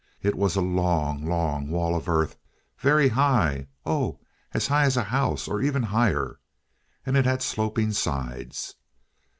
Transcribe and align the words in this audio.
It 0.23 0.33
was 0.33 0.55
a 0.55 0.61
long, 0.61 1.27
long 1.27 1.69
wall 1.69 1.93
of 1.95 2.09
earth, 2.09 2.35
very 2.79 3.09
high 3.09 3.67
oh, 3.85 4.19
as 4.51 4.65
high 4.65 4.85
as 4.85 4.97
a 4.97 5.03
house, 5.03 5.47
or 5.47 5.61
even 5.61 5.83
higher! 5.83 6.39
And 7.05 7.15
it 7.15 7.25
had 7.25 7.43
sloping 7.43 7.91
sides. 7.91 8.73